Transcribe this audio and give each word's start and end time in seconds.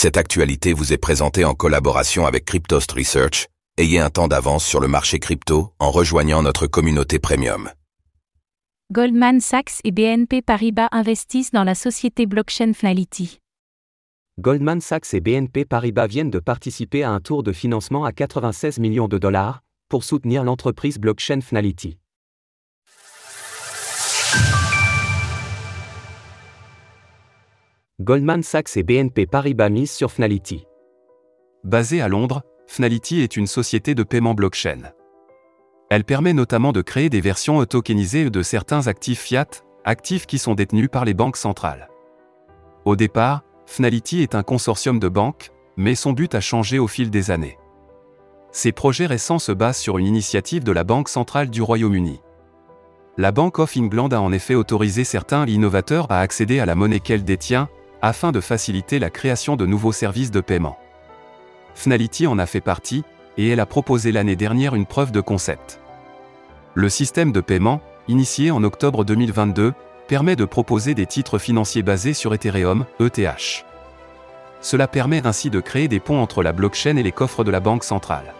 Cette 0.00 0.16
actualité 0.16 0.74
vous 0.74 0.92
est 0.92 0.96
présentée 0.96 1.44
en 1.44 1.54
collaboration 1.54 2.24
avec 2.24 2.44
Cryptost 2.44 2.92
Research. 2.92 3.48
Ayez 3.78 3.98
un 3.98 4.10
temps 4.10 4.28
d'avance 4.28 4.64
sur 4.64 4.78
le 4.78 4.86
marché 4.86 5.18
crypto 5.18 5.72
en 5.80 5.90
rejoignant 5.90 6.40
notre 6.40 6.68
communauté 6.68 7.18
premium. 7.18 7.68
Goldman 8.92 9.40
Sachs 9.40 9.80
et 9.82 9.90
BNP 9.90 10.40
Paribas 10.40 10.86
investissent 10.92 11.50
dans 11.50 11.64
la 11.64 11.74
société 11.74 12.26
blockchain 12.26 12.74
Fnality. 12.74 13.40
Goldman 14.38 14.80
Sachs 14.80 15.14
et 15.14 15.20
BNP 15.20 15.64
Paribas 15.64 16.06
viennent 16.06 16.30
de 16.30 16.38
participer 16.38 17.02
à 17.02 17.10
un 17.10 17.18
tour 17.18 17.42
de 17.42 17.50
financement 17.50 18.04
à 18.04 18.12
96 18.12 18.78
millions 18.78 19.08
de 19.08 19.18
dollars 19.18 19.62
pour 19.88 20.04
soutenir 20.04 20.44
l'entreprise 20.44 20.98
blockchain 20.98 21.40
Fnality. 21.40 21.98
Goldman 28.00 28.44
Sachs 28.44 28.76
et 28.76 28.84
BNP 28.84 29.26
Paribas 29.26 29.70
misent 29.70 29.90
sur 29.90 30.12
Fnality. 30.12 30.68
Basée 31.64 32.00
à 32.00 32.06
Londres, 32.06 32.42
Fnality 32.68 33.22
est 33.22 33.36
une 33.36 33.48
société 33.48 33.96
de 33.96 34.04
paiement 34.04 34.34
blockchain. 34.34 34.92
Elle 35.90 36.04
permet 36.04 36.32
notamment 36.32 36.70
de 36.70 36.80
créer 36.80 37.10
des 37.10 37.20
versions 37.20 37.64
tokenisées 37.64 38.30
de 38.30 38.42
certains 38.42 38.86
actifs 38.86 39.22
fiat, 39.22 39.48
actifs 39.84 40.26
qui 40.26 40.38
sont 40.38 40.54
détenus 40.54 40.88
par 40.92 41.04
les 41.04 41.12
banques 41.12 41.36
centrales. 41.36 41.88
Au 42.84 42.94
départ, 42.94 43.42
Fnality 43.66 44.22
est 44.22 44.36
un 44.36 44.44
consortium 44.44 45.00
de 45.00 45.08
banques, 45.08 45.50
mais 45.76 45.96
son 45.96 46.12
but 46.12 46.36
a 46.36 46.40
changé 46.40 46.78
au 46.78 46.86
fil 46.86 47.10
des 47.10 47.32
années. 47.32 47.58
Ces 48.52 48.70
projets 48.70 49.06
récents 49.06 49.40
se 49.40 49.50
basent 49.50 49.76
sur 49.76 49.98
une 49.98 50.06
initiative 50.06 50.62
de 50.62 50.70
la 50.70 50.84
Banque 50.84 51.08
centrale 51.08 51.50
du 51.50 51.62
Royaume-Uni. 51.62 52.20
La 53.16 53.32
Bank 53.32 53.58
of 53.58 53.76
England 53.76 54.10
a 54.10 54.20
en 54.20 54.30
effet 54.30 54.54
autorisé 54.54 55.02
certains 55.02 55.44
innovateurs 55.46 56.06
à 56.12 56.20
accéder 56.20 56.60
à 56.60 56.66
la 56.66 56.76
monnaie 56.76 57.00
qu'elle 57.00 57.24
détient, 57.24 57.68
afin 58.02 58.32
de 58.32 58.40
faciliter 58.40 58.98
la 58.98 59.10
création 59.10 59.56
de 59.56 59.66
nouveaux 59.66 59.92
services 59.92 60.30
de 60.30 60.40
paiement. 60.40 60.78
Fnality 61.74 62.26
en 62.26 62.38
a 62.38 62.46
fait 62.46 62.60
partie, 62.60 63.04
et 63.36 63.48
elle 63.48 63.60
a 63.60 63.66
proposé 63.66 64.12
l'année 64.12 64.36
dernière 64.36 64.74
une 64.74 64.86
preuve 64.86 65.12
de 65.12 65.20
concept. 65.20 65.80
Le 66.74 66.88
système 66.88 67.32
de 67.32 67.40
paiement, 67.40 67.80
initié 68.08 68.50
en 68.50 68.62
octobre 68.64 69.04
2022, 69.04 69.74
permet 70.08 70.36
de 70.36 70.44
proposer 70.44 70.94
des 70.94 71.06
titres 71.06 71.38
financiers 71.38 71.82
basés 71.82 72.14
sur 72.14 72.34
Ethereum, 72.34 72.84
ETH. 72.98 73.64
Cela 74.60 74.88
permet 74.88 75.26
ainsi 75.26 75.50
de 75.50 75.60
créer 75.60 75.86
des 75.86 76.00
ponts 76.00 76.20
entre 76.20 76.42
la 76.42 76.52
blockchain 76.52 76.96
et 76.96 77.02
les 77.02 77.12
coffres 77.12 77.44
de 77.44 77.50
la 77.50 77.60
banque 77.60 77.84
centrale. 77.84 78.34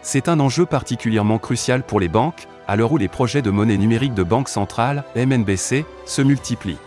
C'est 0.00 0.28
un 0.28 0.40
enjeu 0.40 0.64
particulièrement 0.64 1.38
crucial 1.38 1.82
pour 1.82 2.00
les 2.00 2.08
banques, 2.08 2.46
à 2.66 2.76
l'heure 2.76 2.92
où 2.92 2.98
les 2.98 3.08
projets 3.08 3.42
de 3.42 3.50
monnaie 3.50 3.76
numérique 3.76 4.14
de 4.14 4.22
banque 4.22 4.48
centrale, 4.48 5.04
MNBC, 5.16 5.84
se 6.06 6.22
multiplient. 6.22 6.78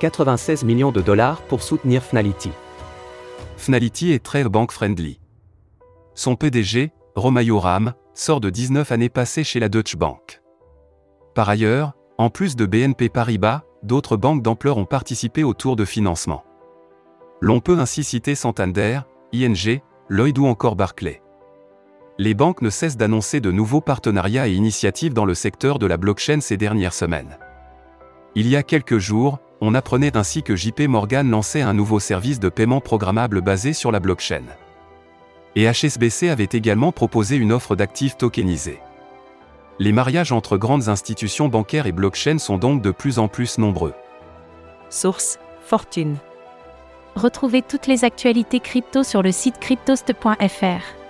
96 0.00 0.64
millions 0.64 0.92
de 0.92 1.02
dollars 1.02 1.42
pour 1.42 1.62
soutenir 1.62 2.02
Fnality. 2.02 2.50
Fnality 3.58 4.12
est 4.12 4.24
très 4.24 4.44
bank-friendly. 4.44 5.20
Son 6.14 6.36
PDG, 6.36 6.90
Romayo 7.14 7.58
Ram, 7.58 7.92
sort 8.14 8.40
de 8.40 8.48
19 8.48 8.90
années 8.92 9.10
passées 9.10 9.44
chez 9.44 9.60
la 9.60 9.68
Deutsche 9.68 9.96
Bank. 9.96 10.40
Par 11.34 11.50
ailleurs, 11.50 11.92
en 12.16 12.30
plus 12.30 12.56
de 12.56 12.64
BNP 12.64 13.10
Paribas, 13.10 13.62
d'autres 13.82 14.16
banques 14.16 14.42
d'ampleur 14.42 14.78
ont 14.78 14.86
participé 14.86 15.44
au 15.44 15.52
tour 15.52 15.76
de 15.76 15.84
financement. 15.84 16.44
L'on 17.42 17.60
peut 17.60 17.78
ainsi 17.78 18.02
citer 18.02 18.34
Santander, 18.34 19.00
ING, 19.34 19.82
Lloyd 20.08 20.38
ou 20.38 20.46
encore 20.46 20.76
Barclay. 20.76 21.20
Les 22.16 22.32
banques 22.32 22.62
ne 22.62 22.70
cessent 22.70 22.96
d'annoncer 22.96 23.40
de 23.40 23.52
nouveaux 23.52 23.82
partenariats 23.82 24.48
et 24.48 24.54
initiatives 24.54 25.12
dans 25.12 25.26
le 25.26 25.34
secteur 25.34 25.78
de 25.78 25.86
la 25.86 25.98
blockchain 25.98 26.40
ces 26.40 26.56
dernières 26.56 26.94
semaines. 26.94 27.38
Il 28.34 28.48
y 28.48 28.56
a 28.56 28.62
quelques 28.62 28.98
jours, 28.98 29.40
on 29.60 29.74
apprenait 29.74 30.16
ainsi 30.16 30.42
que 30.42 30.56
JP 30.56 30.82
Morgan 30.88 31.30
lançait 31.30 31.60
un 31.60 31.74
nouveau 31.74 32.00
service 32.00 32.40
de 32.40 32.48
paiement 32.48 32.80
programmable 32.80 33.40
basé 33.40 33.72
sur 33.72 33.92
la 33.92 34.00
blockchain. 34.00 34.44
Et 35.56 35.70
HSBC 35.70 36.28
avait 36.28 36.48
également 36.52 36.92
proposé 36.92 37.36
une 37.36 37.52
offre 37.52 37.76
d'actifs 37.76 38.16
tokenisés. 38.16 38.80
Les 39.78 39.92
mariages 39.92 40.32
entre 40.32 40.56
grandes 40.56 40.88
institutions 40.88 41.48
bancaires 41.48 41.86
et 41.86 41.92
blockchain 41.92 42.38
sont 42.38 42.58
donc 42.58 42.82
de 42.82 42.90
plus 42.90 43.18
en 43.18 43.28
plus 43.28 43.58
nombreux. 43.58 43.94
Source 44.90 45.38
Fortune. 45.62 46.16
Retrouvez 47.16 47.62
toutes 47.62 47.86
les 47.86 48.04
actualités 48.04 48.60
crypto 48.60 49.02
sur 49.02 49.22
le 49.22 49.32
site 49.32 49.58
cryptost.fr. 49.58 51.00